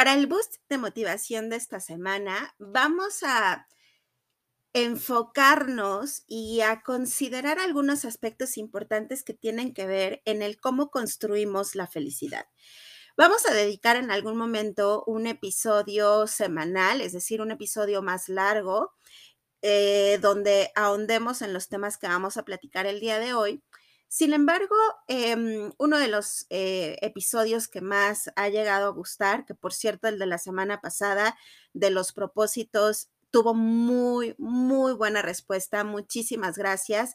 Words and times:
Para 0.00 0.14
el 0.14 0.28
boost 0.28 0.54
de 0.70 0.78
motivación 0.78 1.50
de 1.50 1.56
esta 1.56 1.78
semana, 1.78 2.54
vamos 2.58 3.22
a 3.22 3.68
enfocarnos 4.72 6.24
y 6.26 6.62
a 6.62 6.80
considerar 6.80 7.58
algunos 7.58 8.06
aspectos 8.06 8.56
importantes 8.56 9.22
que 9.22 9.34
tienen 9.34 9.74
que 9.74 9.84
ver 9.84 10.22
en 10.24 10.40
el 10.40 10.58
cómo 10.58 10.90
construimos 10.90 11.74
la 11.74 11.86
felicidad. 11.86 12.46
Vamos 13.18 13.44
a 13.44 13.52
dedicar 13.52 13.96
en 13.96 14.10
algún 14.10 14.38
momento 14.38 15.04
un 15.06 15.26
episodio 15.26 16.26
semanal, 16.26 17.02
es 17.02 17.12
decir, 17.12 17.42
un 17.42 17.50
episodio 17.50 18.00
más 18.00 18.30
largo, 18.30 18.94
eh, 19.60 20.18
donde 20.22 20.72
ahondemos 20.76 21.42
en 21.42 21.52
los 21.52 21.68
temas 21.68 21.98
que 21.98 22.06
vamos 22.06 22.38
a 22.38 22.46
platicar 22.46 22.86
el 22.86 23.00
día 23.00 23.18
de 23.18 23.34
hoy. 23.34 23.62
Sin 24.12 24.32
embargo, 24.32 24.74
em, 25.06 25.70
uno 25.78 25.96
de 25.96 26.08
los 26.08 26.44
eh, 26.50 26.96
episodios 27.00 27.68
que 27.68 27.80
más 27.80 28.32
ha 28.34 28.48
llegado 28.48 28.88
a 28.88 28.90
gustar, 28.90 29.44
que 29.46 29.54
por 29.54 29.72
cierto 29.72 30.08
el 30.08 30.18
de 30.18 30.26
la 30.26 30.38
semana 30.38 30.80
pasada 30.80 31.36
de 31.74 31.90
los 31.90 32.12
propósitos 32.12 33.08
tuvo 33.30 33.54
muy, 33.54 34.34
muy 34.36 34.94
buena 34.94 35.22
respuesta. 35.22 35.84
Muchísimas 35.84 36.58
gracias. 36.58 37.14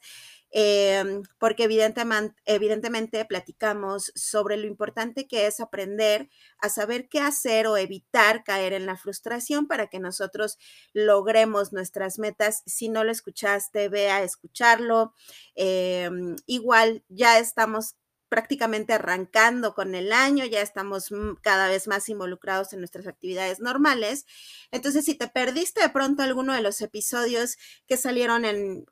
Em, 0.58 1.24
porque 1.38 1.64
evidentemente, 1.66 3.26
platicamos 3.26 4.14
sobre 4.16 4.56
lo 4.56 4.68
importante 4.68 5.28
que 5.28 5.48
es 5.48 5.60
aprender 5.60 6.30
a 6.60 6.70
saber 6.70 7.10
qué 7.10 7.20
hacer 7.20 7.68
o 7.68 7.76
evitar 7.76 8.46
caer 8.46 8.72
en 8.72 8.86
la 8.86 8.96
frustración 8.96 9.68
para 9.68 9.88
que 9.88 10.00
nosotros 10.00 10.58
logremos 10.94 11.74
nuestras 11.74 12.20
metas. 12.20 12.64
Si 12.66 12.88
no 12.88 13.04
lo 13.04 13.12
escuchaste, 13.12 13.90
ve 13.90 14.10
a 14.10 14.24
escucharlo. 14.24 15.14
Em, 15.56 16.38
igual 16.46 17.04
ya 17.10 17.38
estamos 17.40 17.96
prácticamente 18.30 18.94
arrancando 18.94 19.74
con 19.74 19.96
el 19.96 20.12
año, 20.12 20.46
ya 20.46 20.62
estamos 20.62 21.10
cada 21.42 21.68
vez 21.70 21.88
más 21.88 22.10
involucrados 22.10 22.74
en 22.74 22.80
nuestras 22.80 23.08
actividades 23.08 23.60
normales. 23.60 24.26
Entonces, 24.72 25.06
si 25.06 25.16
te 25.16 25.28
perdiste 25.28 25.82
de 25.82 25.90
pronto 25.90 26.24
alguno 26.24 26.54
de 26.54 26.62
los 26.62 26.82
episodios 26.82 27.58
que 27.88 27.98
salieron 27.98 28.46
en, 28.46 28.86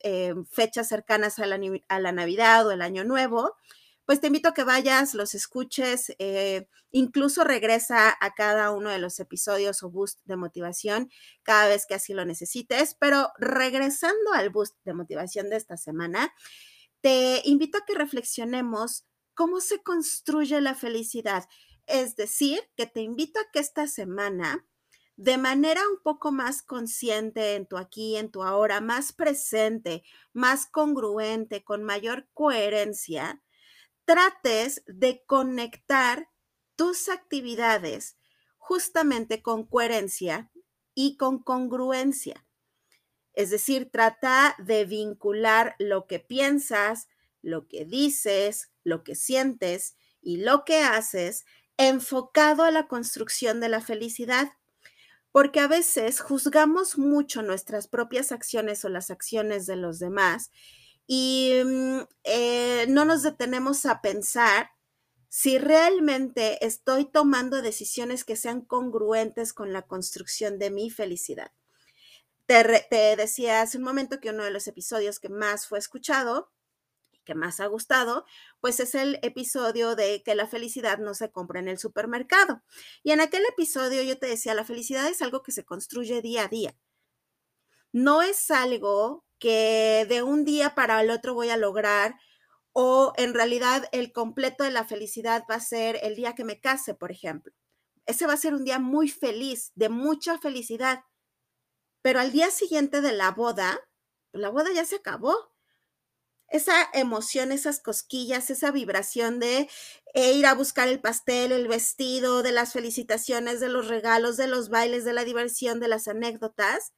eh, 0.00 0.34
fechas 0.50 0.88
cercanas 0.88 1.38
a 1.38 1.46
la, 1.46 2.12
Navidad 2.12 2.66
o 2.66 2.72
el 2.72 2.82
Año 2.82 3.04
Nuevo, 3.04 3.54
pues 4.04 4.20
te 4.20 4.28
invito 4.28 4.48
a 4.48 4.54
que 4.54 4.62
vayas, 4.62 5.14
los 5.14 5.34
escuches, 5.34 6.14
eh, 6.20 6.68
incluso 6.92 7.42
regresa 7.42 8.16
a 8.20 8.34
cada 8.34 8.70
uno 8.70 8.90
de 8.90 8.98
los 8.98 9.18
episodios 9.18 9.82
o 9.82 9.90
boost 9.90 10.20
de 10.24 10.36
motivación 10.36 11.10
cada 11.42 11.66
vez 11.66 11.86
que 11.86 11.94
así 11.94 12.14
lo 12.14 12.24
necesites. 12.24 12.94
Pero 13.00 13.30
regresando 13.36 14.32
al 14.32 14.50
boost 14.50 14.76
de 14.84 14.94
motivación 14.94 15.50
de 15.50 15.56
esta 15.56 15.76
semana, 15.76 16.32
te 17.06 17.40
invito 17.44 17.78
a 17.78 17.84
que 17.84 17.94
reflexionemos 17.94 19.06
cómo 19.32 19.60
se 19.60 19.80
construye 19.80 20.60
la 20.60 20.74
felicidad. 20.74 21.48
Es 21.86 22.16
decir, 22.16 22.58
que 22.74 22.86
te 22.86 23.00
invito 23.00 23.38
a 23.38 23.48
que 23.52 23.60
esta 23.60 23.86
semana, 23.86 24.66
de 25.14 25.38
manera 25.38 25.82
un 25.88 26.02
poco 26.02 26.32
más 26.32 26.64
consciente 26.64 27.54
en 27.54 27.66
tu 27.66 27.76
aquí, 27.76 28.16
en 28.16 28.32
tu 28.32 28.42
ahora, 28.42 28.80
más 28.80 29.12
presente, 29.12 30.02
más 30.32 30.66
congruente, 30.66 31.62
con 31.62 31.84
mayor 31.84 32.28
coherencia, 32.34 33.40
trates 34.04 34.82
de 34.88 35.22
conectar 35.26 36.28
tus 36.74 37.08
actividades 37.08 38.18
justamente 38.58 39.42
con 39.42 39.64
coherencia 39.64 40.50
y 40.92 41.16
con 41.16 41.40
congruencia. 41.40 42.45
Es 43.36 43.50
decir, 43.50 43.90
trata 43.92 44.56
de 44.58 44.86
vincular 44.86 45.76
lo 45.78 46.06
que 46.06 46.18
piensas, 46.18 47.08
lo 47.42 47.68
que 47.68 47.84
dices, 47.84 48.72
lo 48.82 49.04
que 49.04 49.14
sientes 49.14 49.94
y 50.22 50.38
lo 50.38 50.64
que 50.64 50.78
haces 50.78 51.44
enfocado 51.76 52.64
a 52.64 52.70
la 52.70 52.88
construcción 52.88 53.60
de 53.60 53.68
la 53.68 53.82
felicidad. 53.82 54.52
Porque 55.32 55.60
a 55.60 55.68
veces 55.68 56.20
juzgamos 56.20 56.96
mucho 56.96 57.42
nuestras 57.42 57.88
propias 57.88 58.32
acciones 58.32 58.84
o 58.86 58.88
las 58.88 59.10
acciones 59.10 59.66
de 59.66 59.76
los 59.76 59.98
demás 59.98 60.50
y 61.06 61.52
mm, 61.62 62.00
eh, 62.24 62.86
no 62.88 63.04
nos 63.04 63.22
detenemos 63.22 63.84
a 63.84 64.00
pensar 64.00 64.70
si 65.28 65.58
realmente 65.58 66.64
estoy 66.64 67.04
tomando 67.04 67.60
decisiones 67.60 68.24
que 68.24 68.36
sean 68.36 68.62
congruentes 68.62 69.52
con 69.52 69.74
la 69.74 69.82
construcción 69.82 70.58
de 70.58 70.70
mi 70.70 70.88
felicidad. 70.88 71.52
Te, 72.46 73.16
decía 73.16 73.60
hace 73.60 73.78
un 73.78 73.84
momento 73.84 74.20
que 74.20 74.30
uno 74.30 74.44
de 74.44 74.52
los 74.52 74.68
episodios 74.68 75.18
que 75.18 75.28
más 75.28 75.66
fue 75.66 75.78
escuchado 75.80 76.52
y 77.10 77.18
que 77.20 77.34
más 77.34 77.58
ha 77.58 77.66
gustado, 77.66 78.24
pues 78.60 78.78
es 78.78 78.94
el 78.94 79.18
episodio 79.22 79.96
de 79.96 80.22
que 80.22 80.36
la 80.36 80.46
felicidad 80.46 80.98
no 80.98 81.14
se 81.14 81.30
compra 81.32 81.58
en 81.58 81.68
el 81.68 81.78
supermercado. 81.78 82.62
Y 83.02 83.10
en 83.10 83.20
aquel 83.20 83.44
episodio 83.46 84.02
yo 84.02 84.18
te 84.18 84.26
decía, 84.26 84.54
la 84.54 84.64
felicidad 84.64 85.08
es 85.08 85.22
algo 85.22 85.42
que 85.42 85.52
se 85.52 85.64
construye 85.64 86.22
día 86.22 86.44
a 86.44 86.48
día. 86.48 86.76
No 87.92 88.22
es 88.22 88.50
algo 88.50 89.24
que 89.38 90.06
de 90.08 90.22
un 90.22 90.44
día 90.44 90.74
para 90.74 91.00
el 91.00 91.10
otro 91.10 91.34
voy 91.34 91.50
a 91.50 91.56
lograr 91.56 92.16
o 92.72 93.12
en 93.16 93.34
realidad 93.34 93.88
el 93.90 94.12
completo 94.12 94.62
de 94.62 94.70
la 94.70 94.84
felicidad 94.84 95.44
va 95.50 95.56
a 95.56 95.60
ser 95.60 95.98
el 96.02 96.14
día 96.14 96.34
que 96.34 96.44
me 96.44 96.60
case, 96.60 96.94
por 96.94 97.10
ejemplo. 97.10 97.52
Ese 98.04 98.26
va 98.26 98.34
a 98.34 98.36
ser 98.36 98.54
un 98.54 98.64
día 98.64 98.78
muy 98.78 99.08
feliz, 99.08 99.72
de 99.74 99.88
mucha 99.88 100.38
felicidad 100.38 101.00
pero 102.06 102.20
al 102.20 102.30
día 102.30 102.52
siguiente 102.52 103.00
de 103.00 103.10
la 103.10 103.32
boda, 103.32 103.80
la 104.30 104.50
boda 104.50 104.72
ya 104.72 104.84
se 104.84 104.94
acabó. 104.94 105.52
Esa 106.46 106.88
emoción, 106.92 107.50
esas 107.50 107.80
cosquillas, 107.80 108.48
esa 108.48 108.70
vibración 108.70 109.40
de 109.40 109.68
eh, 110.14 110.32
ir 110.34 110.46
a 110.46 110.54
buscar 110.54 110.86
el 110.86 111.00
pastel, 111.00 111.50
el 111.50 111.66
vestido, 111.66 112.44
de 112.44 112.52
las 112.52 112.72
felicitaciones, 112.72 113.58
de 113.58 113.70
los 113.70 113.88
regalos, 113.88 114.36
de 114.36 114.46
los 114.46 114.68
bailes, 114.68 115.04
de 115.04 115.14
la 115.14 115.24
diversión, 115.24 115.80
de 115.80 115.88
las 115.88 116.06
anécdotas, 116.06 116.92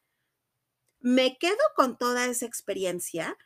me 1.01 1.39
quedo 1.39 1.57
con 1.75 1.97
toda 1.97 2.27
esa 2.27 2.45
experiencia, 2.45 3.39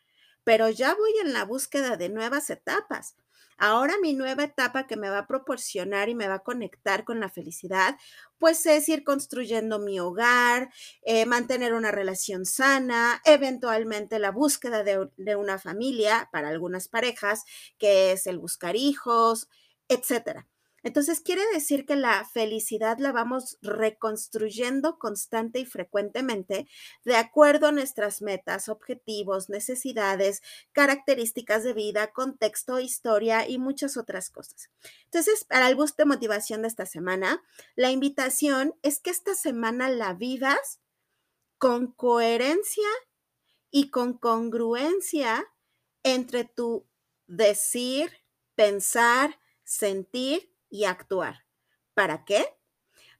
pero 0.42 0.68
ya 0.68 0.96
voy 0.96 1.12
en 1.22 1.32
la 1.32 1.44
búsqueda 1.44 1.96
de 1.96 2.08
nuevas 2.08 2.50
etapas. 2.50 3.14
Ahora 3.58 3.94
mi 4.00 4.14
nueva 4.14 4.44
etapa 4.44 4.86
que 4.86 4.96
me 4.96 5.08
va 5.10 5.18
a 5.20 5.26
proporcionar 5.26 6.08
y 6.08 6.14
me 6.14 6.28
va 6.28 6.34
a 6.36 6.38
conectar 6.40 7.04
con 7.04 7.20
la 7.20 7.28
felicidad, 7.28 7.96
pues 8.38 8.66
es 8.66 8.88
ir 8.88 9.04
construyendo 9.04 9.78
mi 9.78 10.00
hogar, 10.00 10.70
eh, 11.02 11.26
mantener 11.26 11.74
una 11.74 11.90
relación 11.92 12.44
sana, 12.46 13.20
eventualmente 13.24 14.18
la 14.18 14.30
búsqueda 14.32 14.82
de, 14.84 15.08
de 15.16 15.36
una 15.36 15.58
familia 15.58 16.28
para 16.32 16.48
algunas 16.48 16.88
parejas, 16.88 17.44
que 17.78 18.12
es 18.12 18.26
el 18.26 18.38
buscar 18.38 18.76
hijos, 18.76 19.48
etcétera. 19.88 20.48
Entonces, 20.82 21.20
quiere 21.20 21.43
decir 21.53 21.87
que 21.87 21.97
la 21.97 22.25
felicidad 22.25 22.98
la 22.98 23.12
vamos 23.12 23.59
reconstruyendo 23.62 24.98
constante 24.98 25.60
y 25.60 25.66
frecuentemente 25.66 26.66
de 27.04 27.16
acuerdo 27.16 27.69
a 27.69 27.72
nuestras 27.72 28.22
metas, 28.22 28.69
objetivos, 28.69 29.48
necesidades, 29.48 30.43
características 30.72 31.65
de 31.65 31.72
vida, 31.72 32.12
contexto, 32.12 32.81
historia 32.81 33.48
y 33.48 33.59
muchas 33.59 33.97
otras 33.97 34.31
cosas. 34.31 34.70
Entonces, 35.04 35.44
para 35.44 35.69
el 35.69 35.76
boost 35.76 35.97
de 35.98 36.04
motivación 36.04 36.62
de 36.62 36.69
esta 36.69 36.87
semana, 36.87 37.43
la 37.76 37.91
invitación 37.91 38.75
es 38.82 39.00
que 39.00 39.10
esta 39.10 39.34
semana 39.34 39.88
la 39.88 40.14
vivas 40.14 40.81
con 41.59 41.93
coherencia 41.93 42.88
y 43.70 43.91
con 43.91 44.19
congruencia 44.19 45.47
entre 46.03 46.44
tu 46.44 46.87
decir, 47.26 48.10
pensar, 48.54 49.38
sentir 49.64 50.51
y 50.72 50.84
actuar. 50.84 51.44
¿Para 51.94 52.24
qué? 52.24 52.46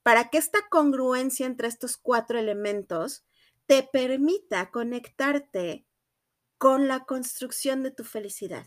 Para 0.03 0.31
que 0.31 0.39
esta 0.39 0.59
congruencia 0.71 1.47
entre 1.47 1.69
estos 1.69 1.97
cuatro 1.97 2.39
elementos 2.39 3.25
te 3.67 3.85
permita 3.85 4.71
conectarte 4.71 5.87
con 6.59 6.89
la 6.89 7.05
construcción 7.05 7.83
de 7.83 7.91
tu 7.93 8.05
felicidad. 8.05 8.67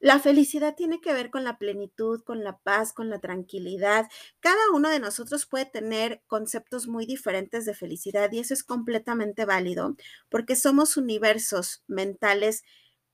La 0.00 0.18
felicidad 0.18 0.74
tiene 0.74 1.00
que 1.00 1.12
ver 1.12 1.30
con 1.30 1.44
la 1.44 1.58
plenitud, 1.58 2.22
con 2.24 2.42
la 2.42 2.58
paz, 2.58 2.92
con 2.92 3.08
la 3.08 3.20
tranquilidad. 3.20 4.08
Cada 4.40 4.70
uno 4.74 4.88
de 4.88 4.98
nosotros 4.98 5.46
puede 5.46 5.66
tener 5.66 6.22
conceptos 6.26 6.88
muy 6.88 7.06
diferentes 7.06 7.66
de 7.66 7.74
felicidad 7.74 8.32
y 8.32 8.40
eso 8.40 8.54
es 8.54 8.64
completamente 8.64 9.44
válido 9.44 9.94
porque 10.28 10.56
somos 10.56 10.96
universos 10.96 11.84
mentales 11.86 12.64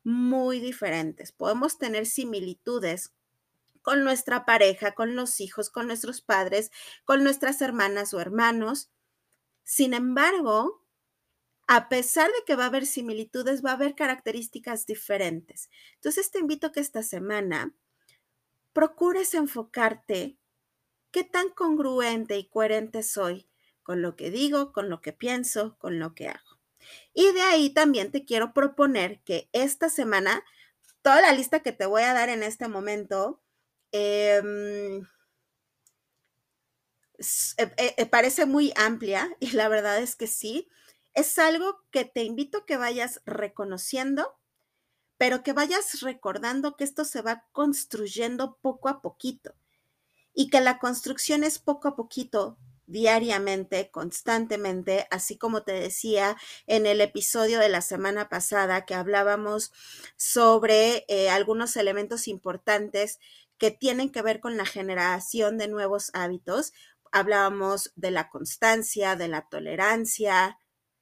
muy 0.04 0.60
diferentes. 0.60 1.32
Podemos 1.32 1.76
tener 1.76 2.06
similitudes 2.06 3.12
con 3.88 4.04
nuestra 4.04 4.44
pareja, 4.44 4.92
con 4.92 5.16
los 5.16 5.40
hijos, 5.40 5.70
con 5.70 5.86
nuestros 5.86 6.20
padres, 6.20 6.70
con 7.06 7.24
nuestras 7.24 7.62
hermanas 7.62 8.12
o 8.12 8.20
hermanos. 8.20 8.90
Sin 9.64 9.94
embargo, 9.94 10.84
a 11.66 11.88
pesar 11.88 12.26
de 12.26 12.44
que 12.46 12.54
va 12.54 12.64
a 12.64 12.66
haber 12.66 12.84
similitudes, 12.84 13.64
va 13.64 13.70
a 13.70 13.74
haber 13.76 13.94
características 13.94 14.84
diferentes. 14.84 15.70
Entonces 15.94 16.30
te 16.30 16.38
invito 16.38 16.66
a 16.66 16.72
que 16.72 16.80
esta 16.80 17.02
semana 17.02 17.74
procures 18.74 19.32
enfocarte 19.32 20.36
qué 21.10 21.24
tan 21.24 21.48
congruente 21.48 22.36
y 22.36 22.46
coherente 22.46 23.02
soy 23.02 23.48
con 23.82 24.02
lo 24.02 24.16
que 24.16 24.30
digo, 24.30 24.74
con 24.74 24.90
lo 24.90 25.00
que 25.00 25.14
pienso, 25.14 25.78
con 25.78 25.98
lo 25.98 26.14
que 26.14 26.28
hago. 26.28 26.60
Y 27.14 27.32
de 27.32 27.40
ahí 27.40 27.70
también 27.70 28.12
te 28.12 28.26
quiero 28.26 28.52
proponer 28.52 29.22
que 29.24 29.48
esta 29.54 29.88
semana, 29.88 30.44
toda 31.00 31.22
la 31.22 31.32
lista 31.32 31.60
que 31.60 31.72
te 31.72 31.86
voy 31.86 32.02
a 32.02 32.12
dar 32.12 32.28
en 32.28 32.42
este 32.42 32.68
momento, 32.68 33.40
eh, 33.92 34.42
eh, 37.96 38.06
parece 38.06 38.46
muy 38.46 38.72
amplia 38.76 39.36
y 39.40 39.50
la 39.52 39.68
verdad 39.68 39.98
es 39.98 40.16
que 40.16 40.26
sí. 40.26 40.68
Es 41.14 41.38
algo 41.38 41.80
que 41.90 42.04
te 42.04 42.22
invito 42.22 42.58
a 42.58 42.66
que 42.66 42.76
vayas 42.76 43.22
reconociendo, 43.26 44.36
pero 45.18 45.42
que 45.42 45.52
vayas 45.52 46.00
recordando 46.02 46.76
que 46.76 46.84
esto 46.84 47.04
se 47.04 47.22
va 47.22 47.44
construyendo 47.52 48.58
poco 48.62 48.88
a 48.88 49.02
poquito 49.02 49.54
y 50.34 50.50
que 50.50 50.60
la 50.60 50.78
construcción 50.78 51.44
es 51.44 51.58
poco 51.58 51.88
a 51.88 51.96
poquito, 51.96 52.58
diariamente, 52.86 53.90
constantemente, 53.90 55.06
así 55.10 55.36
como 55.38 55.62
te 55.62 55.72
decía 55.72 56.36
en 56.66 56.86
el 56.86 57.00
episodio 57.00 57.58
de 57.60 57.68
la 57.68 57.82
semana 57.82 58.28
pasada 58.28 58.86
que 58.86 58.94
hablábamos 58.94 59.72
sobre 60.16 61.04
eh, 61.08 61.30
algunos 61.30 61.76
elementos 61.76 62.28
importantes 62.28 63.18
que 63.58 63.70
tienen 63.70 64.10
que 64.10 64.22
ver 64.22 64.40
con 64.40 64.56
la 64.56 64.64
generación 64.64 65.58
de 65.58 65.68
nuevos 65.68 66.10
hábitos. 66.14 66.72
Hablábamos 67.12 67.92
de 67.96 68.10
la 68.10 68.28
constancia, 68.30 69.16
de 69.16 69.28
la 69.28 69.48
tolerancia, 69.48 70.58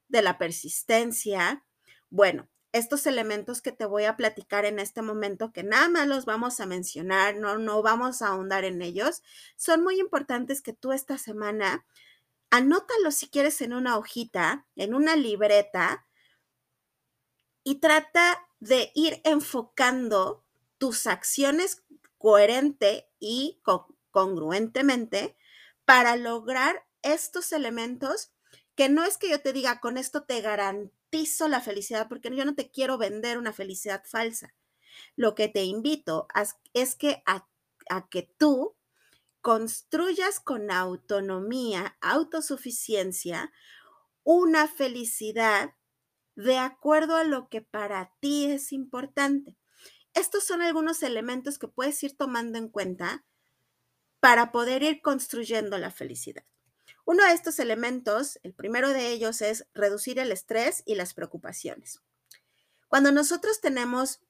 de 0.08 0.22
la 0.22 0.38
persistencia. 0.38 1.64
Bueno, 2.10 2.48
estos 2.72 3.06
elementos 3.06 3.62
que 3.62 3.72
te 3.72 3.86
voy 3.86 4.04
a 4.04 4.16
platicar 4.16 4.64
en 4.64 4.78
este 4.78 5.02
momento, 5.02 5.52
que 5.52 5.62
nada 5.62 5.88
más 5.88 6.06
los 6.06 6.24
vamos 6.24 6.60
a 6.60 6.66
mencionar, 6.66 7.36
no, 7.36 7.58
no 7.58 7.82
vamos 7.82 8.22
a 8.22 8.28
ahondar 8.28 8.64
en 8.64 8.82
ellos, 8.82 9.22
son 9.56 9.82
muy 9.82 9.98
importantes 10.00 10.62
que 10.62 10.72
tú 10.72 10.92
esta 10.92 11.18
semana 11.18 11.86
anótalos 12.50 13.14
si 13.14 13.28
quieres 13.28 13.60
en 13.60 13.72
una 13.72 13.96
hojita, 13.96 14.66
en 14.76 14.94
una 14.94 15.16
libreta, 15.16 16.06
y 17.64 17.80
trata 17.80 18.46
de 18.60 18.92
ir 18.94 19.20
enfocando 19.24 20.44
tus 20.78 21.08
acciones 21.08 21.82
coherente 22.26 23.08
y 23.20 23.62
congruentemente 24.10 25.36
para 25.84 26.16
lograr 26.16 26.84
estos 27.02 27.52
elementos 27.52 28.32
que 28.74 28.88
no 28.88 29.04
es 29.04 29.16
que 29.16 29.30
yo 29.30 29.40
te 29.40 29.52
diga, 29.52 29.78
con 29.78 29.96
esto 29.96 30.24
te 30.24 30.40
garantizo 30.40 31.46
la 31.46 31.60
felicidad, 31.60 32.08
porque 32.08 32.34
yo 32.34 32.44
no 32.44 32.56
te 32.56 32.68
quiero 32.72 32.98
vender 32.98 33.38
una 33.38 33.52
felicidad 33.52 34.02
falsa. 34.04 34.52
Lo 35.14 35.36
que 35.36 35.46
te 35.46 35.62
invito 35.62 36.26
es 36.74 36.96
que 36.96 37.22
a, 37.26 37.46
a 37.90 38.08
que 38.08 38.28
tú 38.36 38.74
construyas 39.40 40.40
con 40.40 40.72
autonomía, 40.72 41.96
autosuficiencia, 42.00 43.52
una 44.24 44.66
felicidad 44.66 45.76
de 46.34 46.58
acuerdo 46.58 47.14
a 47.14 47.22
lo 47.22 47.48
que 47.48 47.62
para 47.62 48.16
ti 48.18 48.46
es 48.46 48.72
importante. 48.72 49.56
Estos 50.16 50.44
son 50.44 50.62
algunos 50.62 51.02
elementos 51.02 51.58
que 51.58 51.68
puedes 51.68 52.02
ir 52.02 52.16
tomando 52.16 52.56
en 52.56 52.70
cuenta 52.70 53.26
para 54.18 54.50
poder 54.50 54.82
ir 54.82 55.02
construyendo 55.02 55.76
la 55.76 55.90
felicidad. 55.90 56.42
Uno 57.04 57.22
de 57.22 57.32
estos 57.34 57.58
elementos, 57.58 58.40
el 58.42 58.54
primero 58.54 58.88
de 58.94 59.10
ellos 59.10 59.42
es 59.42 59.66
reducir 59.74 60.18
el 60.18 60.32
estrés 60.32 60.82
y 60.86 60.94
las 60.94 61.12
preocupaciones. 61.12 62.00
Cuando 62.88 63.12
nosotros 63.12 63.60
tenemos 63.60 64.20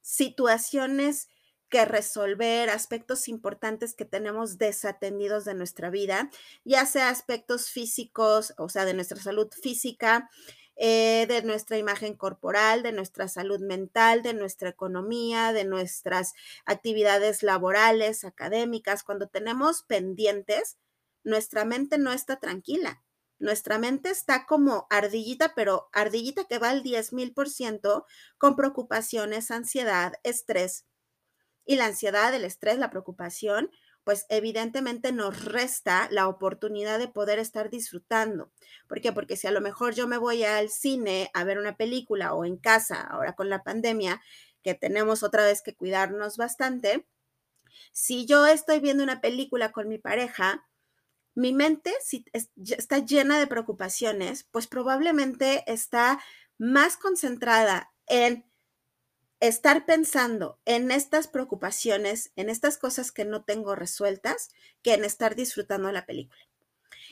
situaciones 0.00 1.28
que 1.68 1.84
resolver, 1.84 2.68
aspectos 2.68 3.28
importantes 3.28 3.94
que 3.94 4.04
tenemos 4.04 4.58
desatendidos 4.58 5.44
de 5.44 5.54
nuestra 5.54 5.90
vida, 5.90 6.28
ya 6.64 6.86
sea 6.86 7.08
aspectos 7.08 7.70
físicos, 7.70 8.52
o 8.58 8.68
sea, 8.68 8.84
de 8.84 8.94
nuestra 8.94 9.22
salud 9.22 9.48
física, 9.52 10.28
eh, 10.76 11.26
de 11.28 11.42
nuestra 11.42 11.76
imagen 11.78 12.16
corporal, 12.16 12.82
de 12.82 12.92
nuestra 12.92 13.28
salud 13.28 13.60
mental, 13.60 14.22
de 14.22 14.34
nuestra 14.34 14.70
economía, 14.70 15.52
de 15.52 15.64
nuestras 15.64 16.32
actividades 16.64 17.42
laborales, 17.42 18.24
académicas. 18.24 19.02
Cuando 19.02 19.28
tenemos 19.28 19.82
pendientes, 19.82 20.78
nuestra 21.24 21.64
mente 21.64 21.98
no 21.98 22.12
está 22.12 22.40
tranquila. 22.40 23.02
Nuestra 23.38 23.78
mente 23.78 24.10
está 24.10 24.46
como 24.46 24.86
ardillita, 24.88 25.52
pero 25.54 25.88
ardillita 25.92 26.44
que 26.44 26.58
va 26.58 26.70
al 26.70 26.82
10 26.82 27.12
mil 27.12 27.34
por 27.34 27.48
ciento 27.48 28.06
con 28.38 28.54
preocupaciones, 28.54 29.50
ansiedad, 29.50 30.14
estrés. 30.22 30.86
Y 31.64 31.76
la 31.76 31.86
ansiedad, 31.86 32.32
el 32.34 32.44
estrés, 32.44 32.78
la 32.78 32.90
preocupación, 32.90 33.70
pues 34.04 34.26
evidentemente 34.28 35.12
nos 35.12 35.44
resta 35.44 36.08
la 36.10 36.28
oportunidad 36.28 36.98
de 36.98 37.08
poder 37.08 37.38
estar 37.38 37.70
disfrutando. 37.70 38.52
¿Por 38.88 39.00
qué? 39.00 39.12
Porque 39.12 39.36
si 39.36 39.46
a 39.46 39.52
lo 39.52 39.60
mejor 39.60 39.94
yo 39.94 40.08
me 40.08 40.18
voy 40.18 40.44
al 40.44 40.70
cine 40.70 41.30
a 41.34 41.44
ver 41.44 41.58
una 41.58 41.76
película 41.76 42.34
o 42.34 42.44
en 42.44 42.56
casa, 42.56 43.00
ahora 43.00 43.34
con 43.34 43.48
la 43.48 43.62
pandemia, 43.62 44.20
que 44.62 44.74
tenemos 44.74 45.22
otra 45.22 45.44
vez 45.44 45.62
que 45.62 45.74
cuidarnos 45.74 46.36
bastante, 46.36 47.06
si 47.92 48.26
yo 48.26 48.46
estoy 48.46 48.80
viendo 48.80 49.02
una 49.02 49.20
película 49.20 49.72
con 49.72 49.88
mi 49.88 49.98
pareja, 49.98 50.66
mi 51.34 51.52
mente 51.52 51.92
si 52.02 52.24
está 52.32 52.98
llena 52.98 53.38
de 53.38 53.46
preocupaciones, 53.46 54.44
pues 54.50 54.66
probablemente 54.66 55.64
está 55.66 56.20
más 56.58 56.96
concentrada 56.96 57.92
en 58.06 58.51
estar 59.42 59.86
pensando 59.86 60.60
en 60.64 60.92
estas 60.92 61.26
preocupaciones, 61.26 62.30
en 62.36 62.48
estas 62.48 62.78
cosas 62.78 63.10
que 63.10 63.24
no 63.24 63.42
tengo 63.42 63.74
resueltas, 63.74 64.50
que 64.82 64.94
en 64.94 65.04
estar 65.04 65.34
disfrutando 65.34 65.90
la 65.90 66.06
película. 66.06 66.40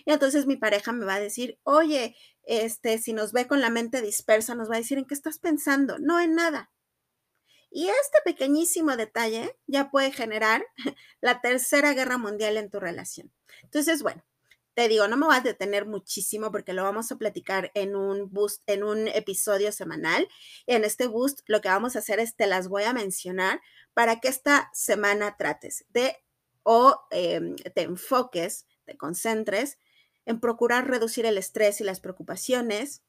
Y 0.05 0.13
entonces 0.13 0.47
mi 0.47 0.57
pareja 0.57 0.93
me 0.93 1.05
va 1.05 1.15
a 1.17 1.21
decir, 1.21 1.59
oye, 1.65 2.15
este, 2.45 2.99
si 2.99 3.13
nos 3.13 3.33
ve 3.33 3.49
con 3.49 3.61
la 3.61 3.69
mente 3.69 4.01
dispersa, 4.01 4.55
nos 4.55 4.71
va 4.71 4.77
a 4.77 4.79
decir, 4.79 4.97
¿en 4.97 5.07
qué 5.07 5.15
estás 5.15 5.41
pensando? 5.41 5.99
No 5.99 6.21
en 6.21 6.37
nada. 6.37 6.71
Y 7.69 7.89
este 7.89 8.21
pequeñísimo 8.25 8.97
detalle 8.97 9.59
ya 9.67 9.91
puede 9.91 10.13
generar 10.13 10.65
la 11.21 11.41
tercera 11.41 11.95
guerra 11.95 12.17
mundial 12.17 12.57
en 12.59 12.71
tu 12.71 12.79
relación. 12.79 13.33
Entonces, 13.65 14.05
bueno, 14.05 14.23
te 14.81 14.89
digo, 14.89 15.07
no 15.09 15.19
me 15.19 15.27
voy 15.27 15.37
a 15.37 15.41
detener 15.43 15.85
muchísimo 15.85 16.51
porque 16.51 16.73
lo 16.73 16.83
vamos 16.83 17.13
a 17.13 17.19
platicar 17.19 17.71
en 17.75 17.95
un 17.95 18.33
boost, 18.33 18.63
en 18.67 18.83
un 18.83 19.09
episodio 19.09 19.73
semanal. 19.73 20.27
En 20.67 20.85
este 20.85 21.07
boost 21.07 21.41
lo 21.49 21.61
que 21.61 21.69
vamos 21.69 21.97
a 21.97 21.99
hacer 21.99 22.19
es 22.19 22.35
te 22.35 22.47
las 22.47 22.67
voy 22.67 22.85
a 22.85 22.95
mencionar 22.95 23.61
para 23.93 24.21
que 24.21 24.29
esta 24.29 24.71
semana 24.73 25.37
trates 25.37 25.85
de 25.91 26.17
o 26.63 26.99
em, 27.11 27.57
te 27.57 27.83
enfoques, 27.83 28.65
te 28.87 28.97
concentres 28.97 29.77
en 30.25 30.41
procurar 30.41 30.89
reducir 30.89 31.27
el 31.27 31.37
estrés 31.37 31.83
y 31.83 31.85
las 31.85 32.01
preocupaciones, 32.01 33.03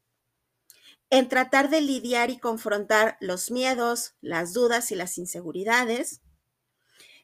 en 1.10 1.30
tratar 1.30 1.70
de 1.70 1.80
lidiar 1.80 2.32
y 2.32 2.38
confrontar 2.38 3.16
los 3.22 3.50
miedos, 3.50 4.16
las 4.20 4.52
dudas 4.52 4.92
y 4.92 4.96
las 4.96 5.18
inseguridades, 5.18 6.20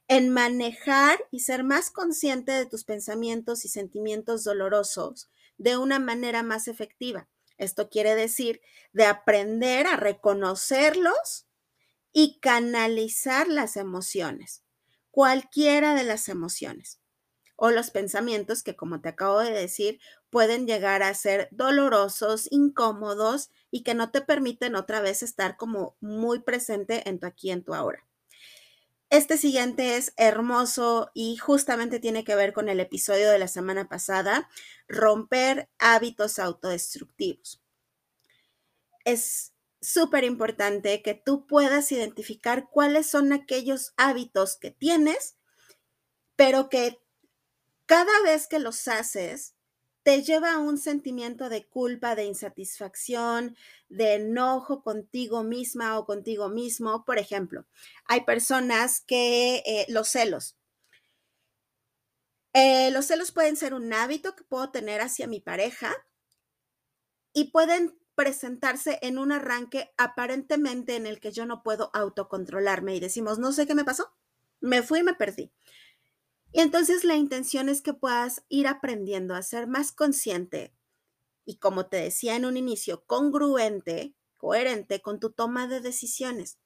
en 0.08 0.30
manejar 0.30 1.20
y 1.32 1.42
ser 1.42 1.64
más 1.64 1.92
consciente 1.92 2.52
de 2.52 2.66
tus 2.66 2.84
pensamientos 2.86 3.66
y 3.66 3.70
sentimientos 3.70 4.44
dolorosos 4.44 5.30
de 5.58 5.78
una 5.78 6.00
manera 6.00 6.44
más 6.44 6.68
efectiva. 6.68 7.28
Esto 7.58 7.90
quiere 7.90 8.16
decir 8.16 8.62
de 8.94 9.06
aprender 9.06 9.88
a 9.88 9.98
reconocerlos 9.98 11.48
y 12.14 12.40
canalizar 12.40 13.48
las 13.48 13.78
emociones, 13.78 14.64
cualquiera 15.12 15.96
de 15.96 16.04
las 16.04 16.30
emociones 16.30 17.00
o 17.58 17.72
los 17.72 17.92
pensamientos 17.92 18.64
que, 18.64 18.76
como 18.76 19.02
te 19.02 19.10
acabo 19.10 19.40
de 19.40 19.52
decir, 19.52 20.00
pueden 20.30 20.68
llegar 20.68 21.04
a 21.04 21.14
ser 21.14 21.50
dolorosos, 21.52 22.48
incómodos 22.52 23.50
y 23.72 23.84
que 23.84 23.96
no 23.96 24.12
te 24.12 24.22
permiten 24.22 24.76
otra 24.76 25.02
vez 25.02 25.24
estar 25.24 25.58
como 25.58 25.98
muy 26.00 26.40
presente 26.40 27.10
en 27.10 27.20
tu 27.20 27.28
aquí, 27.28 27.52
en 27.52 27.64
tu 27.64 27.74
ahora. 27.74 28.07
Este 29.10 29.38
siguiente 29.38 29.96
es 29.96 30.14
hermoso 30.18 31.12
y 31.14 31.38
justamente 31.38 32.00
tiene 32.00 32.26
que 32.26 32.36
ver 32.36 32.52
con 32.52 32.68
el 32.68 32.82
episodio 32.82 33.32
de 33.32 33.40
la 33.40 33.48
semana 33.48 33.88
pasada, 33.88 34.50
romper 34.90 35.70
hábitos 35.80 36.40
autodestructivos. 36.40 37.62
Es 39.06 39.54
súper 39.80 40.26
importante 40.26 41.02
que 41.02 41.14
tú 41.14 41.48
puedas 41.48 41.90
identificar 41.94 42.68
cuáles 42.70 43.10
son 43.10 43.32
aquellos 43.32 43.94
hábitos 43.96 44.58
que 44.58 44.72
tienes, 44.72 45.38
pero 46.36 46.68
que 46.68 47.00
cada 47.86 48.22
vez 48.24 48.48
que 48.48 48.60
los 48.60 48.90
haces, 48.90 49.57
te 50.08 50.24
lleva 50.24 50.54
a 50.54 50.58
un 50.58 50.78
sentimiento 50.78 51.50
de 51.50 51.68
culpa, 51.68 52.16
de 52.16 52.24
insatisfacción, 52.24 53.58
de 53.90 54.14
enojo 54.14 54.82
contigo 54.82 55.44
misma 55.44 56.00
o 56.00 56.06
contigo 56.06 56.48
mismo. 56.48 57.04
Por 57.04 57.18
ejemplo, 57.18 57.66
hay 58.06 58.22
personas 58.22 59.02
que 59.02 59.58
eh, 59.66 59.86
los 59.90 60.08
celos. 60.08 60.56
Eh, 62.54 62.90
los 62.92 63.08
celos 63.08 63.34
pueden 63.34 63.58
ser 63.58 63.74
un 63.74 63.92
hábito 63.92 64.34
que 64.34 64.46
puedo 64.46 64.72
tener 64.72 65.02
hacia 65.02 65.28
mi 65.28 65.42
pareja 65.42 65.94
y 67.34 67.52
pueden 67.52 68.00
presentarse 68.16 69.00
en 69.02 69.18
un 69.18 69.34
arranque 69.34 69.94
aparentemente 69.98 70.96
en 70.96 71.06
el 71.06 71.20
que 71.20 71.34
yo 71.34 71.46
no 71.46 71.64
puedo 71.64 71.92
autocontrolarme 71.94 72.96
y 72.96 73.02
decimos, 73.02 73.40
no 73.40 73.52
sé 73.52 73.68
qué 73.68 73.76
me 73.76 73.84
pasó, 73.84 74.16
me 74.62 74.84
fui 74.84 75.00
y 75.00 75.04
me 75.04 75.16
perdí. 75.16 75.52
Y 76.51 76.62
entonces 76.62 77.04
la 77.04 77.16
intención 77.16 77.70
es 77.70 77.82
que 77.82 77.94
puedas 77.94 78.44
ir 78.50 78.68
aprendiendo 78.68 79.36
a 79.36 79.44
ser 79.44 79.68
más 79.68 79.92
consciente 79.92 80.74
y, 81.46 81.58
como 81.58 81.88
te 81.88 81.98
decía 81.98 82.36
en 82.36 82.46
un 82.46 82.58
inicio, 82.58 83.04
congruente, 83.06 84.16
coherente 84.38 85.01
con 85.01 85.20
tu 85.20 85.32
toma 85.32 85.68
de 85.68 85.82
decisiones. 85.82 86.58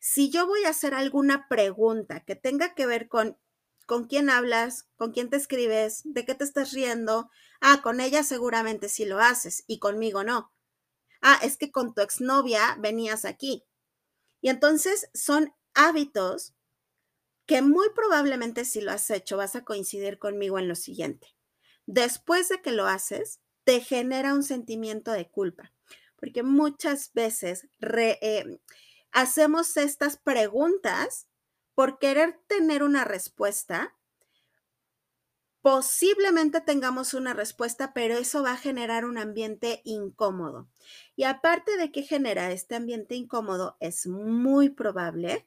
Si 0.00 0.30
yo 0.30 0.46
voy 0.46 0.64
a 0.64 0.70
hacer 0.70 0.94
alguna 0.94 1.48
pregunta 1.48 2.20
que 2.20 2.36
tenga 2.36 2.74
que 2.74 2.86
ver 2.86 3.08
con 3.08 3.38
¿Con 3.86 4.08
quién 4.08 4.30
hablas? 4.30 4.88
¿Con 4.96 5.12
quién 5.12 5.30
te 5.30 5.36
escribes? 5.36 6.02
¿De 6.04 6.26
qué 6.26 6.34
te 6.34 6.42
estás 6.42 6.72
riendo? 6.72 7.30
Ah, 7.60 7.80
con 7.82 8.00
ella 8.00 8.24
seguramente 8.24 8.88
sí 8.88 9.04
lo 9.04 9.20
haces 9.20 9.62
y 9.68 9.78
conmigo 9.78 10.24
no. 10.24 10.52
Ah, 11.22 11.38
es 11.42 11.56
que 11.56 11.70
con 11.70 11.94
tu 11.94 12.00
exnovia 12.00 12.76
venías 12.80 13.24
aquí. 13.24 13.64
Y 14.40 14.48
entonces 14.48 15.08
son 15.14 15.54
hábitos 15.72 16.55
que 17.46 17.62
muy 17.62 17.88
probablemente 17.94 18.64
si 18.64 18.80
lo 18.80 18.90
has 18.92 19.08
hecho 19.10 19.36
vas 19.36 19.56
a 19.56 19.64
coincidir 19.64 20.18
conmigo 20.18 20.58
en 20.58 20.68
lo 20.68 20.74
siguiente. 20.74 21.28
Después 21.86 22.48
de 22.48 22.60
que 22.60 22.72
lo 22.72 22.86
haces, 22.86 23.40
te 23.64 23.80
genera 23.80 24.34
un 24.34 24.42
sentimiento 24.42 25.12
de 25.12 25.28
culpa, 25.28 25.72
porque 26.16 26.42
muchas 26.42 27.12
veces 27.14 27.68
eh, 27.80 28.58
hacemos 29.12 29.76
estas 29.76 30.16
preguntas 30.16 31.28
por 31.74 31.98
querer 31.98 32.40
tener 32.48 32.82
una 32.82 33.04
respuesta. 33.04 33.96
Posiblemente 35.62 36.60
tengamos 36.60 37.12
una 37.14 37.34
respuesta, 37.34 37.92
pero 37.92 38.16
eso 38.18 38.42
va 38.42 38.52
a 38.52 38.56
generar 38.56 39.04
un 39.04 39.18
ambiente 39.18 39.82
incómodo. 39.84 40.68
Y 41.16 41.24
aparte 41.24 41.76
de 41.76 41.92
que 41.92 42.02
genera 42.02 42.50
este 42.50 42.76
ambiente 42.76 43.14
incómodo, 43.14 43.76
es 43.80 44.06
muy 44.06 44.70
probable 44.70 45.46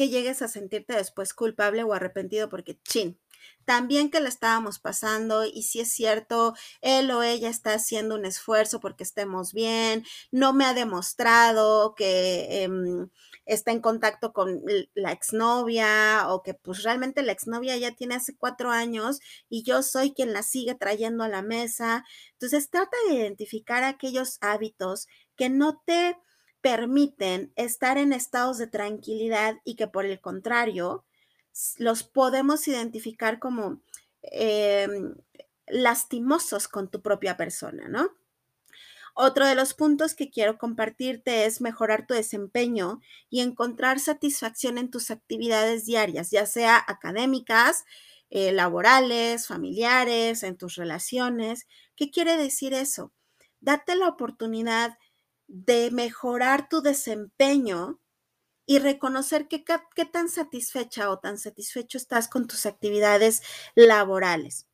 que 0.00 0.08
llegues 0.08 0.40
a 0.40 0.48
sentirte 0.48 0.94
después 0.94 1.34
culpable 1.34 1.82
o 1.82 1.92
arrepentido 1.92 2.48
porque, 2.48 2.78
chin, 2.88 3.20
también 3.66 4.10
que 4.10 4.20
la 4.20 4.30
estábamos 4.30 4.78
pasando 4.78 5.44
y 5.44 5.64
si 5.64 5.80
es 5.80 5.92
cierto, 5.92 6.54
él 6.80 7.10
o 7.10 7.22
ella 7.22 7.50
está 7.50 7.74
haciendo 7.74 8.14
un 8.14 8.24
esfuerzo 8.24 8.80
porque 8.80 9.04
estemos 9.04 9.52
bien, 9.52 10.06
no 10.30 10.54
me 10.54 10.64
ha 10.64 10.72
demostrado 10.72 11.94
que 11.94 12.62
em, 12.62 13.10
está 13.44 13.72
en 13.72 13.80
contacto 13.82 14.32
con 14.32 14.62
la 14.94 15.12
exnovia 15.12 16.28
o 16.28 16.42
que 16.42 16.54
pues 16.54 16.82
realmente 16.82 17.22
la 17.22 17.32
exnovia 17.32 17.76
ya 17.76 17.94
tiene 17.94 18.14
hace 18.14 18.34
cuatro 18.34 18.70
años 18.70 19.20
y 19.50 19.64
yo 19.64 19.82
soy 19.82 20.14
quien 20.14 20.32
la 20.32 20.42
sigue 20.42 20.76
trayendo 20.76 21.24
a 21.24 21.28
la 21.28 21.42
mesa. 21.42 22.06
Entonces 22.32 22.70
trata 22.70 22.96
de 23.06 23.16
identificar 23.16 23.84
aquellos 23.84 24.38
hábitos 24.40 25.08
que 25.36 25.50
no 25.50 25.82
te 25.84 26.16
permiten 26.60 27.52
estar 27.56 27.98
en 27.98 28.12
estados 28.12 28.58
de 28.58 28.66
tranquilidad 28.66 29.56
y 29.64 29.76
que 29.76 29.86
por 29.86 30.04
el 30.04 30.20
contrario 30.20 31.04
los 31.78 32.02
podemos 32.02 32.66
identificar 32.68 33.38
como 33.38 33.80
em, 34.22 35.14
lastimosos 35.66 36.68
con 36.68 36.90
tu 36.90 37.00
propia 37.02 37.36
persona, 37.36 37.88
¿no? 37.88 38.10
Otro 39.14 39.46
de 39.46 39.54
los 39.54 39.74
puntos 39.74 40.14
que 40.14 40.30
quiero 40.30 40.56
compartirte 40.56 41.44
es 41.44 41.60
mejorar 41.60 42.06
tu 42.06 42.14
desempeño 42.14 43.00
y 43.28 43.40
encontrar 43.40 43.98
satisfacción 43.98 44.78
en 44.78 44.90
tus 44.90 45.10
actividades 45.10 45.84
diarias, 45.84 46.30
ya 46.30 46.46
sea 46.46 46.82
académicas, 46.86 47.84
eh, 48.30 48.52
laborales, 48.52 49.48
familiares, 49.48 50.42
en 50.42 50.56
tus 50.56 50.76
relaciones. 50.76 51.66
¿Qué 51.96 52.10
quiere 52.10 52.36
decir 52.36 52.72
eso? 52.72 53.12
Date 53.60 53.96
la 53.96 54.08
oportunidad 54.08 54.90
de 54.90 54.96
mejorar 55.92 56.68
tu 56.68 56.80
desempeño 56.80 58.00
y 58.66 58.78
reconocer 58.78 59.48
qué, 59.48 59.64
qué 59.94 60.04
tan 60.04 60.28
satisfecha 60.28 61.10
o 61.10 61.18
tan 61.18 61.38
satisfecho 61.38 61.98
estás 61.98 62.28
con 62.28 62.46
tus 62.46 62.66
actividades 62.66 63.42
laborales. 63.74 64.68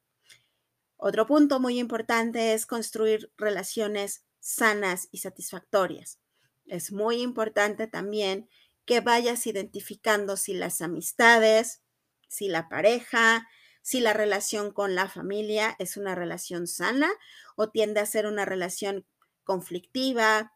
Otro 0.99 1.26
punto 1.26 1.61
muy 1.61 1.78
importante 1.78 2.52
es 2.52 2.66
construir 2.66 3.33
relaciones 3.37 4.25
sanas 4.40 5.09
y 5.12 5.18
satisfactorias. 5.18 6.21
Es 6.66 6.92
muy 6.92 7.23
importante 7.23 7.87
también 7.87 8.49
que 8.85 9.00
vayas 9.00 9.47
identificando 9.47 10.37
si 10.37 10.54
las 10.54 10.80
amistades, 10.80 11.83
si 12.28 12.49
la 12.49 12.68
pareja, 12.68 13.49
si 13.83 14.00
la 14.00 14.12
relación 14.12 14.73
con 14.73 14.95
la 14.95 15.09
familia 15.09 15.76
es 15.78 15.97
una 15.97 16.14
relación 16.14 16.66
sana 16.66 17.11
o 17.56 17.71
tiende 17.71 18.00
a 18.00 18.06
ser 18.06 18.26
una 18.26 18.45
relación 18.45 19.06
conflictiva, 19.45 20.52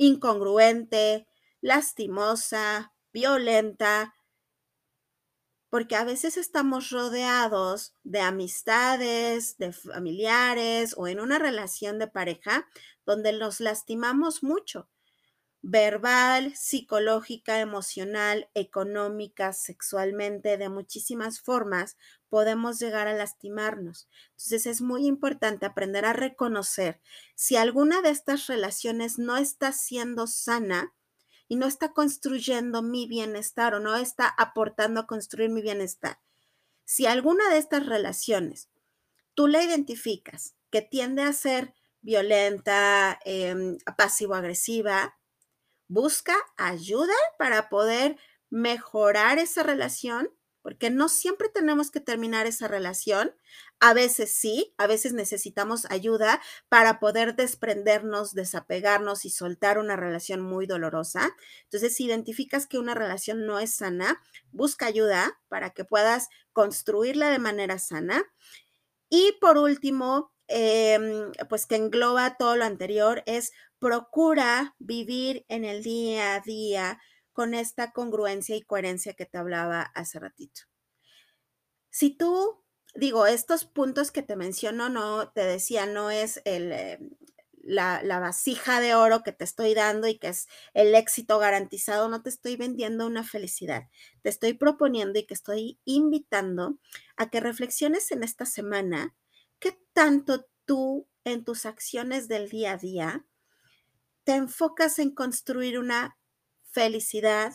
incongruente, 0.00 1.28
lastimosa, 1.60 2.94
violenta, 3.12 4.14
porque 5.68 5.94
a 5.94 6.04
veces 6.04 6.38
estamos 6.38 6.88
rodeados 6.88 7.94
de 8.02 8.20
amistades, 8.20 9.58
de 9.58 9.72
familiares 9.72 10.94
o 10.96 11.06
en 11.06 11.20
una 11.20 11.38
relación 11.38 11.98
de 11.98 12.08
pareja 12.08 12.66
donde 13.04 13.34
nos 13.34 13.60
lastimamos 13.60 14.42
mucho, 14.42 14.88
verbal, 15.62 16.54
psicológica, 16.56 17.60
emocional, 17.60 18.48
económica, 18.54 19.52
sexualmente, 19.52 20.56
de 20.56 20.68
muchísimas 20.68 21.40
formas 21.40 21.96
podemos 22.28 22.78
llegar 22.78 23.08
a 23.08 23.14
lastimarnos. 23.14 24.08
Entonces 24.30 24.66
es 24.66 24.80
muy 24.80 25.06
importante 25.06 25.66
aprender 25.66 26.04
a 26.04 26.12
reconocer 26.12 27.00
si 27.34 27.56
alguna 27.56 28.00
de 28.02 28.10
estas 28.10 28.46
relaciones 28.46 29.18
no 29.18 29.36
está 29.36 29.72
siendo 29.72 30.26
sana 30.26 30.94
y 31.48 31.56
no 31.56 31.66
está 31.66 31.92
construyendo 31.92 32.82
mi 32.82 33.06
bienestar 33.06 33.74
o 33.74 33.80
no 33.80 33.96
está 33.96 34.28
aportando 34.28 35.00
a 35.00 35.06
construir 35.06 35.50
mi 35.50 35.60
bienestar. 35.62 36.18
Si 36.84 37.06
alguna 37.06 37.50
de 37.50 37.58
estas 37.58 37.86
relaciones 37.86 38.70
tú 39.34 39.48
la 39.48 39.62
identificas 39.62 40.54
que 40.70 40.82
tiende 40.82 41.22
a 41.22 41.32
ser 41.32 41.74
violenta, 42.02 43.18
em, 43.24 43.78
pasivo-agresiva, 43.96 45.16
busca 45.90 46.36
ayuda 46.56 47.14
para 47.38 47.68
poder 47.68 48.16
mejorar 48.48 49.38
esa 49.38 49.62
relación 49.64 50.30
porque 50.62 50.90
no 50.90 51.08
siempre 51.08 51.48
tenemos 51.48 51.90
que 51.90 52.00
terminar 52.00 52.46
esa 52.46 52.68
relación. 52.68 53.34
A 53.80 53.94
veces 53.94 54.30
sí, 54.32 54.74
a 54.76 54.86
veces 54.86 55.14
necesitamos 55.14 55.86
ayuda 55.90 56.40
para 56.68 57.00
poder 57.00 57.34
desprendernos, 57.34 58.34
desapegarnos 58.34 59.24
y 59.24 59.30
soltar 59.30 59.78
una 59.78 59.96
relación 59.96 60.42
muy 60.42 60.66
dolorosa. 60.66 61.34
Entonces, 61.64 61.94
si 61.96 62.04
identificas 62.04 62.66
que 62.66 62.78
una 62.78 62.94
relación 62.94 63.46
no 63.46 63.58
es 63.58 63.74
sana, 63.74 64.22
busca 64.52 64.84
ayuda 64.86 65.40
para 65.48 65.70
que 65.70 65.84
puedas 65.86 66.28
construirla 66.52 67.30
de 67.30 67.38
manera 67.38 67.78
sana. 67.78 68.22
Y 69.10 69.32
por 69.40 69.58
último, 69.58 70.32
em, 70.46 71.32
pues 71.48 71.66
que 71.66 71.76
engloba 71.76 72.36
todo 72.36 72.56
lo 72.56 72.64
anterior, 72.64 73.22
es 73.26 73.52
procura 73.78 74.76
vivir 74.78 75.44
en 75.48 75.64
el 75.64 75.82
día 75.82 76.34
a 76.36 76.40
día 76.40 77.00
con 77.32 77.54
esta 77.54 77.92
congruencia 77.92 78.56
y 78.56 78.62
coherencia 78.62 79.14
que 79.14 79.26
te 79.26 79.38
hablaba 79.38 79.82
hace 79.82 80.20
ratito. 80.20 80.62
Si 81.90 82.10
tú, 82.16 82.62
digo, 82.94 83.26
estos 83.26 83.64
puntos 83.64 84.10
que 84.12 84.22
te 84.22 84.36
menciono, 84.36 84.88
no, 84.88 85.30
te 85.32 85.42
decía, 85.44 85.86
no 85.86 86.10
es 86.10 86.40
el, 86.44 86.72
eh, 86.72 86.98
la, 87.62 88.00
vasija 88.20 88.80
de 88.80 88.94
oro 88.94 89.22
que 89.22 89.32
te 89.32 89.44
estoy 89.44 89.74
dando 89.74 90.06
y 90.06 90.18
que 90.18 90.28
es 90.28 90.48
el 90.74 90.94
éxito 90.94 91.38
garantizado, 91.38 92.08
no 92.08 92.22
te 92.22 92.30
estoy 92.30 92.56
vendiendo 92.56 93.06
una 93.06 93.24
felicidad, 93.24 93.88
te 94.22 94.30
estoy 94.30 94.54
proponiendo 94.54 95.18
y 95.18 95.26
que 95.26 95.34
estoy 95.34 95.78
invitando 95.84 96.78
a 97.16 97.30
que 97.30 97.40
reflexiones 97.40 98.10
en 98.12 98.22
esta 98.22 98.46
semana 98.46 99.14
qué 99.58 99.78
tanto 99.92 100.46
tú 100.64 101.08
en 101.24 101.44
tus 101.44 101.66
acciones 101.66 102.28
del 102.28 102.48
día 102.48 102.72
a 102.72 102.76
día 102.78 103.26
te 104.24 104.34
enfocas 104.34 104.98
en 104.98 105.14
construir 105.14 105.78
una 105.78 106.18
felicidad, 106.62 107.52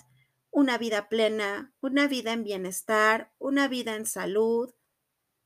una 0.52 0.78
vida 0.78 1.10
plena, 1.10 1.74
una 1.82 2.08
vida 2.08 2.34
en 2.34 2.44
bienestar, 2.44 3.32
una 3.38 3.68
vida 3.68 3.96
en 3.96 4.06
salud, 4.06 4.74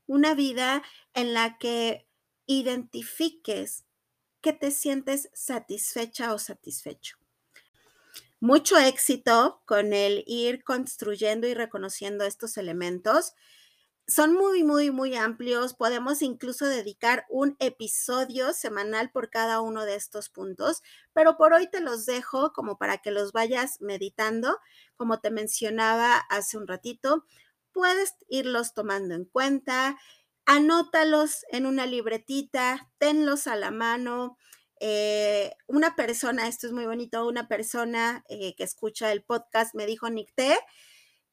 una 0.06 0.34
vida 0.34 0.82
en 1.14 1.34
la 1.34 1.58
que 1.58 2.08
identifiques 2.46 3.86
que 4.42 4.54
te 4.54 4.72
sientes 4.72 5.30
satisfecha 5.34 6.34
o 6.34 6.40
satisfecho. 6.40 7.18
Mucho 8.40 8.78
éxito 8.78 9.62
con 9.66 9.94
el 9.94 10.24
ir 10.26 10.64
construyendo 10.64 11.48
y 11.48 11.54
reconociendo 11.54 12.24
estos 12.24 12.58
elementos 12.58 13.34
son 14.08 14.34
muy, 14.34 14.64
muy, 14.64 14.92
muy 14.92 15.16
amplios. 15.16 15.76
Podemos 15.76 16.22
incluso 16.22 16.66
dedicar 16.66 17.26
un 17.30 17.56
episodio 17.60 18.54
semanal 18.54 19.12
por 19.12 19.30
cada 19.30 19.62
uno 19.62 19.86
de 19.86 19.96
estos 19.96 20.30
puntos, 20.30 20.82
pero 21.14 21.38
por 21.38 21.54
hoy 21.54 21.70
te 21.70 21.80
los 21.80 22.06
dejo 22.06 22.52
como 22.54 22.78
para 22.78 22.98
que 22.98 23.12
los 23.12 23.34
vayas 23.34 23.82
meditando. 23.82 24.58
Como 24.98 25.20
te 25.20 25.32
mencionaba 25.32 26.18
hace 26.18 26.58
un 26.58 26.68
ratito, 26.68 27.26
puedes 27.72 28.16
irlos 28.30 28.74
tomando 28.74 29.14
en 29.14 29.26
cuenta, 29.26 29.98
anótalos 30.50 31.46
en 31.52 31.68
una 31.68 31.86
libretita, 31.86 32.90
tenlos 32.98 33.46
a 33.46 33.56
la 33.56 33.70
mano. 33.70 34.36
Eh, 34.80 35.52
una 35.68 35.96
persona, 35.96 36.48
esto 36.48 36.66
es 36.66 36.74
muy 36.74 36.88
bonito, 36.88 37.28
una 37.28 37.48
persona 37.48 38.24
eh, 38.30 38.56
que 38.56 38.64
escucha 38.64 39.12
el 39.12 39.22
podcast 39.22 39.76
me 39.76 39.86
dijo, 39.86 40.10
Nicté, 40.10 40.58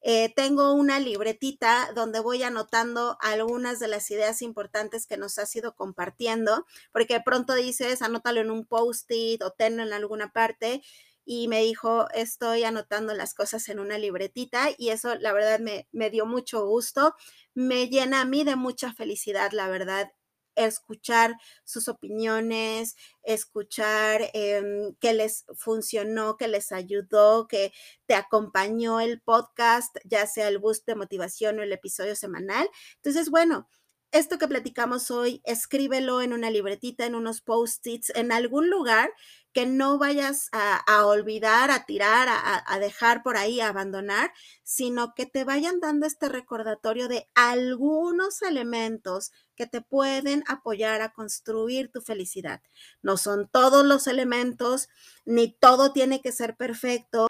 eh, 0.02 0.34
tengo 0.36 0.74
una 0.74 1.00
libretita 1.00 1.92
donde 1.94 2.20
voy 2.20 2.42
anotando 2.42 3.16
algunas 3.22 3.80
de 3.80 3.88
las 3.88 4.10
ideas 4.10 4.42
importantes 4.42 5.06
que 5.06 5.16
nos 5.16 5.38
has 5.38 5.56
ido 5.56 5.74
compartiendo, 5.74 6.66
porque 6.92 7.14
de 7.14 7.22
pronto 7.22 7.54
dices, 7.54 8.02
anótalo 8.02 8.42
en 8.42 8.50
un 8.50 8.66
post-it 8.66 9.42
o 9.42 9.50
tenlo 9.50 9.82
en 9.82 9.94
alguna 9.94 10.30
parte. 10.30 10.82
Y 11.26 11.48
me 11.48 11.60
dijo, 11.62 12.08
estoy 12.14 12.64
anotando 12.64 13.12
las 13.12 13.34
cosas 13.34 13.68
en 13.68 13.80
una 13.80 13.98
libretita 13.98 14.68
y 14.78 14.90
eso 14.90 15.16
la 15.16 15.32
verdad 15.32 15.58
me, 15.58 15.88
me 15.92 16.08
dio 16.08 16.24
mucho 16.24 16.64
gusto, 16.66 17.14
me 17.54 17.88
llena 17.88 18.22
a 18.22 18.24
mí 18.24 18.44
de 18.44 18.56
mucha 18.56 18.94
felicidad, 18.94 19.50
la 19.52 19.68
verdad, 19.68 20.12
escuchar 20.54 21.36
sus 21.64 21.88
opiniones, 21.88 22.96
escuchar 23.22 24.30
eh, 24.34 24.62
que 25.00 25.12
les 25.12 25.44
funcionó, 25.54 26.36
que 26.36 26.48
les 26.48 26.72
ayudó, 26.72 27.46
que 27.46 27.72
te 28.06 28.14
acompañó 28.14 29.00
el 29.00 29.20
podcast, 29.20 29.96
ya 30.04 30.26
sea 30.26 30.48
el 30.48 30.58
boost 30.58 30.86
de 30.86 30.94
motivación 30.94 31.58
o 31.58 31.62
el 31.62 31.72
episodio 31.72 32.16
semanal. 32.16 32.68
Entonces, 32.96 33.30
bueno, 33.30 33.68
esto 34.12 34.38
que 34.38 34.48
platicamos 34.48 35.10
hoy, 35.10 35.42
escríbelo 35.44 36.22
en 36.22 36.32
una 36.32 36.50
libretita, 36.50 37.04
en 37.04 37.14
unos 37.14 37.42
post-its, 37.42 38.10
en 38.14 38.32
algún 38.32 38.70
lugar 38.70 39.10
que 39.56 39.64
no 39.64 39.96
vayas 39.96 40.50
a, 40.52 41.06
olvidar, 41.06 41.70
a 41.70 41.86
tirar, 41.86 42.28
a, 42.28 42.78
dejar 42.78 43.22
por 43.22 43.38
ahí, 43.38 43.62
a 43.62 43.68
abandonar, 43.68 44.30
sino 44.62 45.14
que 45.14 45.24
te 45.24 45.44
vayan 45.44 45.80
dando 45.80 46.04
este 46.04 46.28
recordatorio 46.28 47.08
de 47.08 47.26
algunos 47.34 48.42
elementos 48.42 49.32
que 49.54 49.66
te 49.66 49.80
pueden 49.80 50.44
apoyar 50.46 51.00
a 51.00 51.14
construir 51.14 51.90
tu 51.90 52.02
felicidad. 52.02 52.60
No 53.00 53.16
son 53.16 53.48
todos 53.48 53.86
los 53.86 54.08
elementos, 54.08 54.90
ni 55.24 55.50
todo 55.50 55.90
tiene 55.90 56.20
que 56.20 56.32
ser 56.32 56.54
perfecto. 56.54 57.26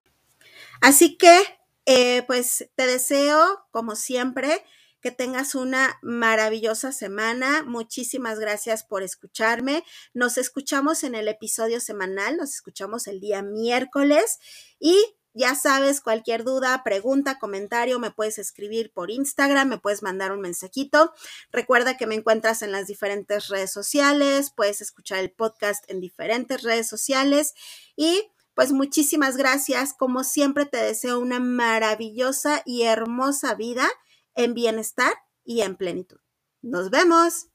Así 0.81 1.17
que, 1.17 1.61
eh, 1.85 2.25
pues 2.27 2.69
te 2.75 2.89
deseo, 2.89 3.69
como 3.71 3.95
siempre, 3.95 4.65
que 5.07 5.13
tengas 5.13 5.55
una 5.55 6.01
maravillosa 6.03 6.91
semana. 6.91 7.63
Muchísimas 7.63 8.41
gracias 8.41 8.83
por 8.83 9.05
escucharme. 9.05 9.85
Nos 10.15 10.37
escuchamos 10.37 11.05
en 11.05 11.15
el 11.15 11.29
episodio 11.29 11.79
semanal, 11.79 12.37
nos 12.37 12.55
escuchamos 12.55 13.07
el 13.07 13.21
día 13.21 13.41
miércoles 13.41 14.41
y 14.81 14.97
ya 15.33 15.55
sabes, 15.55 16.01
cualquier 16.01 16.43
duda, 16.43 16.83
pregunta, 16.83 17.39
comentario, 17.39 18.01
me 18.01 18.11
puedes 18.11 18.41
escribir 18.41 18.93
por 18.93 19.13
Instagram, 19.13 19.69
me 19.69 19.79
puedes 19.79 20.03
mandar 20.03 20.33
un 20.33 20.41
mensajito. 20.41 21.13
Recuerda 21.53 21.97
que 21.97 22.09
me 22.09 22.17
encuentras 22.17 22.63
en 22.63 22.73
las 22.73 22.89
diferentes 22.89 23.47
redes 23.47 23.71
sociales, 23.71 24.51
puedes 24.51 24.81
escuchar 24.81 25.21
el 25.21 25.31
podcast 25.31 25.89
en 25.89 26.01
diferentes 26.01 26.65
redes 26.65 26.89
sociales 26.89 27.55
y 27.95 28.25
pues 28.55 28.73
muchísimas 28.73 29.37
gracias. 29.37 29.95
Como 29.95 30.25
siempre 30.25 30.67
te 30.67 30.79
deseo 30.79 31.21
una 31.21 31.39
maravillosa 31.39 32.63
y 32.67 32.83
hermosa 32.83 33.55
vida 33.55 33.89
en 34.37 34.55
bienestar 34.55 35.13
y 35.45 35.63
en 35.63 35.77
plenitud. 35.77 36.19
Nos 36.63 36.91
vemos. 36.91 37.49